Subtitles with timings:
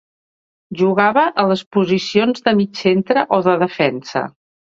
[0.77, 4.25] Jugava a les posicions de mig centre o de defensa.